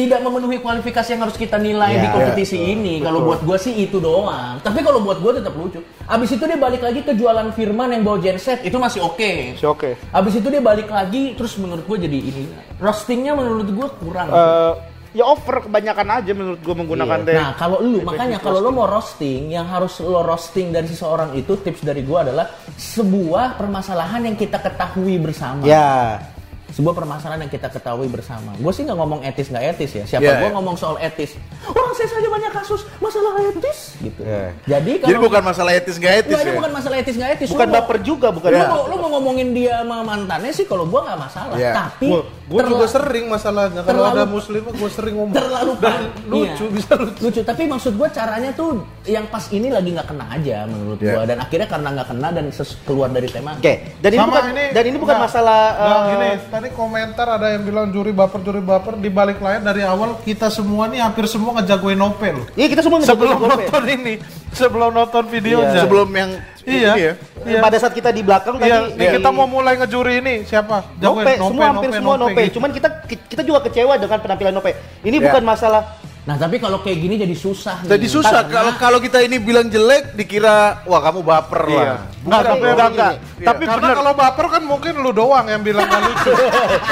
tidak 0.00 0.20
memenuhi 0.24 0.56
kualifikasi 0.64 1.08
yang 1.12 1.22
harus 1.28 1.36
kita 1.36 1.60
nilai 1.60 1.92
Ya, 1.92 2.06
di 2.06 2.08
kompetisi 2.08 2.56
ini. 2.56 3.04
Kalau 3.04 3.20
buat 3.20 3.44
gua 3.44 3.60
sih 3.60 3.76
itu 3.76 4.00
doang. 4.00 4.56
Tapi 4.64 4.80
kalau 4.80 5.04
buat 5.04 5.20
gua 5.20 5.36
tetap 5.36 5.52
lucu. 5.52 5.84
Abis 6.08 6.32
itu 6.32 6.44
dia 6.48 6.56
balik 6.56 6.80
lagi 6.80 7.04
ke 7.04 7.12
jualan 7.12 7.52
Firman 7.52 7.92
yang 7.92 8.02
bawa 8.06 8.16
genset, 8.22 8.64
itu 8.64 8.80
masih 8.80 9.04
oke. 9.04 9.60
Si 9.60 9.66
oke. 9.68 10.00
Abis 10.08 10.40
itu 10.40 10.48
dia 10.48 10.62
balik 10.64 10.88
lagi, 10.88 11.36
terus 11.36 11.60
menurut 11.60 11.84
gua 11.84 12.00
jadi 12.00 12.16
ini. 12.16 12.48
Roastingnya 12.80 13.36
menurut 13.36 13.68
gua 13.76 13.88
kurang. 13.92 14.28
Eh, 14.32 14.72
ya 15.10 15.26
over 15.26 15.66
kebanyakan 15.66 16.22
aja 16.22 16.32
menurut 16.32 16.60
gua 16.62 16.74
menggunakan 16.78 17.18
teh. 17.26 17.36
Nah, 17.36 17.52
kalau 17.58 17.82
lu 17.82 18.00
makanya 18.00 18.38
kalau 18.38 18.62
lu 18.62 18.70
mau 18.70 18.86
roasting, 18.86 19.52
yang 19.52 19.66
harus 19.66 19.98
lo 20.00 20.22
roasting 20.22 20.72
dari 20.72 20.86
seseorang 20.88 21.34
itu 21.36 21.60
tips 21.60 21.82
dari 21.84 22.06
gua 22.06 22.24
adalah 22.24 22.46
sebuah 22.78 23.58
permasalahan 23.58 24.32
yang 24.32 24.36
kita 24.38 24.62
ketahui 24.62 25.18
bersama. 25.18 25.66
Ya. 25.66 26.22
Sebuah 26.70 26.94
permasalahan 26.94 27.40
yang 27.40 27.52
kita 27.52 27.68
ketahui 27.68 28.06
bersama. 28.06 28.54
Gue 28.54 28.70
sih 28.70 28.82
nggak 28.82 28.94
ngomong 28.94 29.20
etis 29.22 29.46
nggak 29.46 29.64
etis 29.70 29.90
ya. 29.92 30.04
Siapa 30.06 30.22
Iya, 30.22 30.32
gua 30.36 30.46
iya. 30.46 30.54
ngomong 30.54 30.74
soal 30.74 30.96
etis. 30.98 31.34
Orang 31.66 31.92
saya 31.92 32.08
saja 32.08 32.28
banyak 32.28 32.52
kasus 32.52 32.80
masalah 32.96 33.32
etis 33.44 33.78
gitu. 33.98 34.20
Iya. 34.20 34.54
Jadi 34.68 34.92
kalau 34.96 35.08
Jadi 35.08 35.18
bukan 35.20 35.42
masalah 35.42 35.72
etis 35.72 35.96
nggak 35.96 36.14
etis 36.20 36.36
ini 36.36 36.46
ya. 36.46 36.54
bukan 36.56 36.72
masalah 36.72 36.96
etis 36.96 37.14
nggak 37.14 37.30
etis. 37.34 37.48
Bukan 37.48 37.66
Lu 37.66 37.70
mau- 37.70 37.76
baper 37.80 37.96
juga, 38.00 38.28
bukan 38.30 38.48
Lu, 38.48 38.56
baper. 38.56 38.70
mau, 38.70 38.82
lu 38.86 38.94
mau 38.96 39.10
ngomongin 39.12 39.48
dia 39.50 39.82
sama 39.82 39.96
mantannya 40.00 40.52
sih 40.52 40.64
kalau 40.64 40.84
gua 40.84 41.00
nggak 41.04 41.18
masalah. 41.20 41.56
Iya. 41.56 41.72
Tapi 41.74 42.08
Gue 42.50 42.66
juga 42.66 42.84
sering 42.84 43.24
masalahnya 43.24 43.80
kalau 43.80 44.02
ada 44.04 44.26
muslim 44.26 44.58
gue 44.60 44.90
sering 44.90 45.14
ngomong 45.14 45.32
terlalu 45.32 45.72
dan 45.78 46.10
lucu 46.30 46.50
iya. 46.60 46.74
bisa 46.74 46.92
lucu. 46.94 47.20
lucu 47.22 47.40
tapi 47.40 47.62
maksud 47.64 47.94
gue 47.94 48.08
caranya 48.10 48.50
tuh 48.50 48.82
yang 49.04 49.22
pas 49.24 49.46
ini 49.48 49.70
lagi 49.70 49.90
nggak 49.90 50.04
kena 50.04 50.26
aja 50.28 50.66
menurut 50.66 50.98
Iya. 50.98 51.12
gua 51.12 51.22
dan 51.24 51.38
akhirnya 51.38 51.64
karena 51.64 51.88
nggak 51.92 52.08
kena 52.10 52.28
dan 52.30 52.44
ses- 52.50 52.76
keluar 52.82 53.08
dari 53.08 53.26
tema 53.26 53.54
Oke. 53.54 53.94
Dan 53.96 54.10
ini 54.10 54.18
Sama 54.18 54.28
bukan 54.28 54.44
ini 54.50 54.64
dan 54.68 54.84
ini 54.84 54.96
bukan 54.96 55.14
enggak, 55.14 55.26
masalah 55.26 55.60
enggak, 55.70 55.94
eh, 55.94 56.08
gini, 56.10 56.28
tadi 56.50 56.68
komentar 56.70 57.26
ada 57.30 57.46
yang 57.48 57.62
bilang 57.62 57.86
juri 57.88 58.10
baper 58.10 58.40
juri 58.40 58.60
baper 58.60 58.94
di 58.96 59.08
balik 59.08 59.38
layar 59.38 59.62
dari 59.62 59.82
awal 59.82 60.18
kita 60.20 60.50
semua 60.50 60.84
nih 60.84 61.00
hampir 61.00 61.24
semua 61.24 61.54
ngejagoin 61.54 61.96
Nope 61.96 62.28
loh. 62.30 62.44
Iya, 62.52 62.66
kita 62.68 62.82
semua 62.82 62.98
Sebelum 62.98 63.06
ngejagoin 63.30 63.48
Nope. 63.48 63.62
nonton 63.62 63.84
ini, 63.86 64.14
sebelum 64.60 64.90
nonton 64.92 65.24
videonya. 65.26 65.72
Iya. 65.72 65.82
Sebelum 65.82 66.08
yang 66.12 66.30
Iya. 66.60 66.92
ini 66.92 67.00
ya. 67.00 67.12
Iya. 67.40 67.60
Pada 67.60 67.76
saat 67.76 67.92
kita 67.92 68.10
di 68.10 68.20
belakang 68.20 68.54
Iya, 68.56 68.84
tadi 68.84 68.94
nih 68.94 69.08
di- 69.08 69.14
kita 69.16 69.28
mau 69.30 69.48
mulai 69.48 69.74
ngejuri 69.74 70.20
ini 70.20 70.34
siapa? 70.44 70.84
Nope, 70.94 71.24
Jagoin 71.24 71.38
semua 71.42 71.64
hampir 71.66 71.88
semua 71.90 72.14
Nope. 72.14 72.36
gitu. 72.38 72.60
Cuman 72.60 72.70
kita 72.70 72.88
kita 73.08 73.42
juga 73.42 73.58
kecewa 73.64 73.94
dengan 73.96 74.18
penampilan 74.18 74.52
Nope. 74.52 74.72
Ini 75.00 75.16
Ya. 75.16 75.24
bukan 75.26 75.42
masalah 75.42 75.82
nah 76.20 76.36
tapi 76.36 76.56
kalau 76.56 76.78
kayak 76.78 77.00
gini 77.00 77.16
jadi 77.16 77.32
susah 77.32 77.80
Jadi 77.82 78.04
nih. 78.04 78.12
susah 78.12 78.44
Karena- 78.44 78.52
kalau 78.52 78.72
kalau 78.76 78.98
kita 79.00 79.18
ini 79.18 79.40
bilang 79.40 79.66
jelek 79.66 80.12
dikira 80.12 80.84
wah 80.84 81.00
kamu 81.00 81.20
baper 81.20 81.62
Iya. 81.64 81.80
lah. 81.80 81.98
Enggak, 82.20 82.40
tapi 82.44 82.52
Bukan, 82.52 82.68
enggak, 82.68 82.76
gini. 82.76 82.92
enggak. 82.92 83.12
Iya. 83.40 83.46
Tapi 83.48 83.62
karena 83.64 83.88
kalau 83.90 84.12
baper 84.12 84.46
kan 84.46 84.62
mungkin 84.62 84.92
lu 84.94 85.10
doang 85.10 85.46
yang 85.46 85.62
bilang 85.62 85.88
gak 85.88 86.00
lucu. 86.02 86.32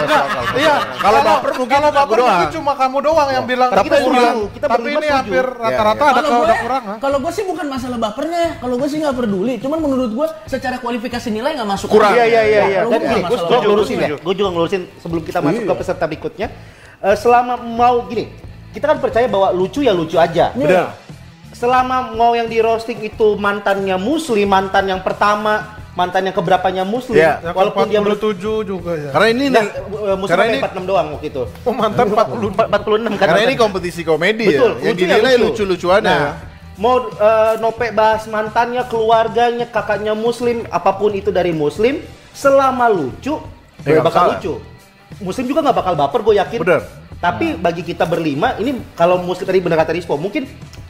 Enggak, 0.00 0.24
iya. 0.56 0.74
Kalau 0.96 1.20
baper 1.20 1.50
mungkin 1.54 1.76
kalau 1.76 1.90
baper 1.92 2.16
doang. 2.16 2.28
mungkin 2.32 2.48
cuma 2.50 2.72
kamu 2.74 2.98
doang 2.98 3.28
yang 3.28 3.44
bilang. 3.44 3.68
Tapi 3.68 3.86
kita 3.86 3.96
setuju, 4.00 4.28
kita 4.50 4.66
tapi 4.66 4.88
ini 4.88 5.06
hampir 5.06 5.44
rata-rata 5.44 6.00
iya. 6.00 6.08
ada 6.10 6.20
kalau 6.22 6.40
kurang. 6.58 6.82
kalau 6.98 7.18
gue 7.20 7.32
sih 7.34 7.44
bukan 7.44 7.66
masalah 7.68 7.98
bapernya 8.00 8.42
kalau 8.58 8.74
gue 8.74 8.88
sih 8.88 8.98
nggak 8.98 9.14
peduli 9.14 9.54
cuman 9.58 9.78
menurut 9.78 10.10
gue 10.10 10.26
secara 10.46 10.76
kualifikasi 10.78 11.28
nilai 11.28 11.52
nggak 11.52 11.68
masuk 11.68 11.88
Kurang. 11.90 12.10
Iya, 12.10 12.24
iya, 12.24 12.42
iya, 12.42 12.62
iya. 12.66 12.80
Dan 12.82 12.96
gini, 12.98 13.12
nggak 13.14 13.28
gue 13.28 13.36
juga 13.36 13.44
baper. 13.46 13.60
ngelurusin 13.62 13.96
ya. 14.00 14.08
Gue 14.16 14.34
juga 14.34 14.48
ngelurusin 14.50 14.82
sebelum 14.96 15.22
kita 15.22 15.38
masuk 15.38 15.62
Iya. 15.62 15.68
ke 15.68 15.74
peserta 15.76 16.04
berikutnya. 16.06 16.48
Eh, 16.98 17.14
selama 17.14 17.54
mau 17.60 18.08
gini, 18.08 18.32
kita 18.70 18.84
kan 18.86 18.98
percaya 18.98 19.26
bahwa 19.26 19.48
lucu 19.50 19.80
ya 19.80 19.92
lucu 19.92 20.16
aja. 20.16 20.52
Benar. 20.52 20.94
Selama 21.50 22.14
mau 22.14 22.32
yang 22.32 22.46
di 22.46 22.58
roasting 22.58 23.02
itu 23.02 23.34
mantannya 23.34 23.96
muslim, 23.96 24.46
mantan 24.46 24.86
yang 24.86 25.00
pertama 25.00 25.74
mantan 25.92 26.22
yang 26.22 26.36
keberapanya 26.36 26.86
muslim 26.86 27.18
Iya. 27.18 27.42
Yang 27.42 27.54
walaupun 27.58 27.90
dia 27.90 27.98
menurut 27.98 28.22
47 28.22 28.62
juga 28.62 28.92
ya. 28.94 29.10
Karena 29.10 29.28
ini 29.28 29.44
Nah, 29.48 29.58
nih, 29.58 29.68
eh, 30.06 30.16
muslim 30.16 30.30
karena 30.30 30.44
ini 30.46 30.58
46 30.62 30.84
doang 30.86 31.06
waktu 31.10 31.26
itu. 31.26 31.42
Oh 31.66 31.74
mantan 31.74 32.06
40 32.06 32.48
46 32.54 33.12
kan. 33.18 33.26
karena 33.26 33.40
ini 33.42 33.54
kompetisi 33.58 34.02
komedi 34.02 34.46
Betul, 34.46 34.72
ya. 34.78 34.84
Yang 34.86 34.96
dinilai 34.96 35.34
lucu. 35.34 35.46
lucu-lucuan 35.66 36.00
Nah, 36.00 36.14
ya. 36.14 36.30
mau 36.78 36.96
eh, 37.02 37.54
Nope 37.58 37.90
bahas 37.90 38.22
mantannya, 38.26 38.86
keluarganya, 38.86 39.66
kakaknya 39.66 40.14
muslim, 40.14 40.62
apa 40.70 40.94
pun 40.94 41.10
itu 41.10 41.34
dari 41.34 41.50
muslim, 41.50 41.98
selama 42.30 42.86
lucu, 42.86 43.34
Ya, 43.82 43.98
gue 43.98 43.98
bakal 43.98 44.06
masalah. 44.06 44.38
lucu. 44.38 44.54
Muslim 45.18 45.44
juga 45.46 45.66
nggak 45.66 45.76
bakal 45.76 45.94
baper, 45.96 46.20
gue 46.22 46.34
yakin. 46.36 46.58
Bener. 46.62 46.82
Tapi 47.18 47.58
bagi 47.58 47.82
kita 47.82 48.06
berlima, 48.06 48.54
ini 48.56 48.78
kalau 48.94 49.18
muslim 49.18 49.42
tadi 49.44 49.58
benar 49.58 49.82
kata 49.82 49.90
Rispo, 49.90 50.14
mungkin 50.14 50.46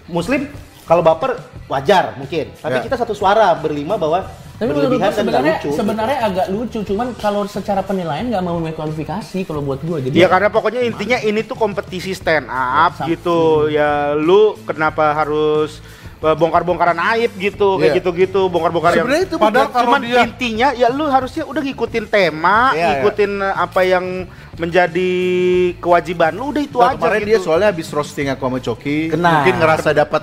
muslim 0.07 0.45
kalau 0.85 1.01
baper 1.01 1.41
wajar 1.67 2.17
mungkin. 2.17 2.53
Tapi 2.55 2.77
Ya. 2.79 2.85
kita 2.85 2.97
satu 2.97 3.13
suara 3.13 3.53
berlima 3.55 3.97
bahwa 3.97 4.29
Tapi 4.55 4.67
menurut 4.67 4.91
berlebihan 4.91 5.09
gue 5.09 5.17
sebenarnya 5.17 5.55
lucu. 5.55 5.65
gitu. 5.65 5.77
sebenarnya 5.77 6.19
agak 6.21 6.47
lucu, 6.51 6.79
cuman 6.83 7.07
kalau 7.15 7.43
secara 7.47 7.81
penilaian 7.81 8.27
nggak 8.27 8.43
mau 8.43 8.61
kualifikasi 8.61 9.39
kalau 9.43 9.63
buat 9.63 9.81
gue. 9.81 9.99
Jadi 10.05 10.17
Ya 10.17 10.27
karena 10.27 10.49
pokoknya 10.49 10.83
intinya 10.83 11.17
ini 11.19 11.41
tuh 11.43 11.55
kompetisi 11.55 12.13
stand 12.13 12.45
up 12.45 12.93
Sam- 12.95 13.07
gitu. 13.07 13.71
Ya 13.71 14.13
lu 14.13 14.59
kenapa 14.63 15.15
harus 15.15 15.81
bongkar-bongkaran 16.19 16.99
aib 17.15 17.31
gitu, 17.35 17.79
kayak 17.79 17.95
Iya. 17.95 17.99
gitu-gitu, 17.99 18.41
bongkar-bongkar 18.47 18.91
yang 18.93 19.07
Sebenarnya 19.07 19.25
itu 19.25 19.37
Padahal 19.39 19.71
cuman 19.71 20.01
dia 20.03 20.21
intinya 20.21 20.69
ya 20.73 20.89
lu 20.89 21.07
harusnya 21.07 21.47
udah 21.47 21.63
ngikutin 21.63 22.05
tema, 22.07 22.59
Iya, 22.71 22.75
iya. 22.75 22.87
ngikutin 22.91 23.33
eh, 23.39 23.55
apa 23.55 23.81
yang 23.83 24.05
menjadi 24.59 25.11
kewajiban 25.79 26.35
lu 26.35 26.51
udah 26.51 26.63
itu 26.63 26.77
Nah, 26.77 26.91
aja 26.91 26.99
kemarin 26.99 27.21
gitu. 27.21 27.29
dia 27.29 27.39
soalnya 27.39 27.69
habis 27.71 27.89
roasting 27.89 28.27
aku 28.27 28.43
sama 28.43 28.59
Coki, 28.59 28.99
Kena. 29.09 29.31
mungkin 29.41 29.55
ngerasa 29.57 29.89
dapat 29.93 30.23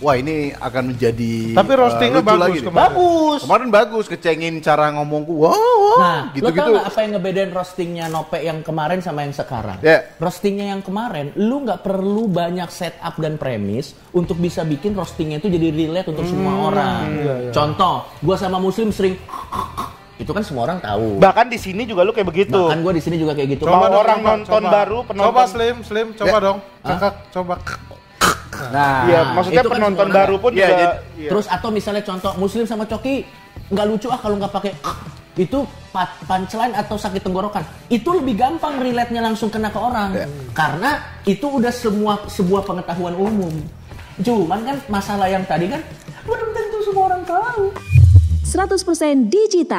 wah 0.00 0.14
ini 0.14 0.34
akan 0.52 0.82
menjadi 0.90 1.54
Tapi 1.54 1.72
roastingnya 1.72 2.08
eh, 2.10 2.18
lucu 2.18 2.26
bagus 2.26 2.40
lagi 2.42 2.60
kemarin. 2.62 2.80
Bagus. 2.90 3.40
Kemarin 3.40 3.68
bagus 3.70 4.04
kecengin 4.06 4.54
cara 4.58 4.90
ngomongku. 4.92 5.32
Wow, 5.32 5.52
wow 5.52 5.58
Nah, 5.92 6.20
lo 6.22 6.34
gitu-gitu. 6.34 6.58
tau 6.58 6.72
nggak 6.72 6.86
apa 6.86 6.98
yang 6.98 7.12
ngebedain 7.12 7.50
roastingnya 7.50 8.06
Nope 8.06 8.38
yang 8.38 8.58
kemarin 8.60 8.98
sama 8.98 9.22
yang 9.22 9.32
sekarang? 9.32 9.78
Ya. 9.80 10.08
Roastingnya 10.16 10.66
yang 10.68 10.80
kemarin, 10.80 11.30
lu 11.34 11.62
nggak 11.62 11.80
perlu 11.80 12.26
banyak 12.26 12.68
setup 12.68 13.14
dan 13.16 13.36
premis 13.36 13.92
untuk 14.10 14.36
bisa 14.36 14.62
bikin 14.62 14.92
roastingnya 14.92 15.36
itu 15.36 15.46
jadi 15.46 15.68
relate 15.68 16.08
untuk 16.08 16.24
semua 16.24 16.52
Hmm, 16.52 16.66
orang. 16.66 17.02
iya, 17.12 17.34
Contoh, 17.50 18.08
gua 18.18 18.34
sama 18.34 18.56
Muslim 18.56 18.88
sering 18.90 19.14
itu 20.16 20.30
kan 20.30 20.40
semua 20.40 20.62
orang 20.64 20.78
tahu. 20.78 21.16
Bahkan 21.16 21.48
di 21.48 21.56
sini 21.56 21.82
juga 21.82 22.04
lu 22.04 22.12
kayak 22.12 22.28
begitu. 22.28 22.52
Bahkan 22.52 22.80
gua 22.80 22.92
di 22.92 23.00
sini 23.00 23.16
juga 23.16 23.32
kayak 23.32 23.48
gitu. 23.50 23.64
Mau 23.64 23.80
dong, 23.82 23.98
orang 23.98 24.18
coba, 24.18 24.28
nonton 24.30 24.62
coba. 24.62 24.70
baru, 24.70 24.98
penonton- 25.02 25.26
Coba 25.26 25.42
Slim, 25.44 25.76
Slim, 25.80 26.08
coba 26.12 26.28
Ya. 26.30 26.38
dong. 26.38 26.58
Kakak, 26.82 27.14
coba. 27.30 27.54
Nah, 28.68 28.96
Iya, 29.04 29.20
maksudnya 29.32 29.62
itu 29.62 29.68
kan 29.68 29.76
penonton 29.78 30.06
orang 30.06 30.16
baru 30.18 30.36
pun 30.36 30.50
Iya, 30.50 30.60
juga. 30.60 30.76
jadi- 30.76 30.98
iya. 31.16 31.30
Terus 31.30 31.46
atau 31.46 31.68
misalnya 31.68 32.02
contoh 32.02 32.32
Muslim 32.36 32.64
sama 32.64 32.84
Coki 32.84 33.14
nggak 33.66 33.86
lucu 33.86 34.06
ah 34.06 34.18
kalau 34.18 34.36
nggak 34.36 34.50
pakai 34.50 34.72
itu 35.36 35.58
pa- 35.88 36.10
punchline 36.20 36.74
atau 36.74 36.98
sakit 36.98 37.22
tenggorokan 37.22 37.62
itu 37.88 38.10
lebih 38.10 38.34
gampang 38.36 38.76
relate-nya 38.76 39.22
langsung 39.22 39.46
kena 39.46 39.70
ke 39.70 39.78
orang 39.78 40.10
Ya. 40.12 40.26
karena 40.50 40.90
itu 41.22 41.46
udah 41.46 41.70
semua 41.70 42.18
sebuah 42.26 42.66
pengetahuan 42.66 43.14
umum 43.14 43.54
cuman 44.18 44.60
kan 44.60 44.76
masalah 44.86 45.30
yang 45.30 45.46
tadi 45.46 45.70
kan 45.70 45.80
belum 46.20 46.50
tentu 46.50 46.76
semua 46.82 47.04
orang 47.06 47.22
tahu 47.24 47.70
100% 48.42 49.30
digital. 49.30 49.78